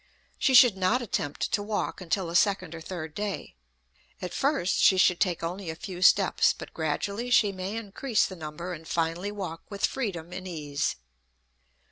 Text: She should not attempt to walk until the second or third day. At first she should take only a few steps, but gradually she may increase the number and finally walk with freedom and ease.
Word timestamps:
She 0.39 0.55
should 0.55 0.75
not 0.77 0.99
attempt 1.03 1.51
to 1.53 1.61
walk 1.61 2.01
until 2.01 2.25
the 2.25 2.35
second 2.35 2.73
or 2.73 2.81
third 2.81 3.13
day. 3.13 3.53
At 4.19 4.33
first 4.33 4.79
she 4.79 4.97
should 4.97 5.19
take 5.19 5.43
only 5.43 5.69
a 5.69 5.75
few 5.75 6.01
steps, 6.01 6.53
but 6.53 6.73
gradually 6.73 7.29
she 7.29 7.51
may 7.51 7.77
increase 7.77 8.25
the 8.25 8.35
number 8.35 8.73
and 8.73 8.87
finally 8.87 9.31
walk 9.31 9.61
with 9.69 9.85
freedom 9.85 10.33
and 10.33 10.47
ease. 10.47 10.95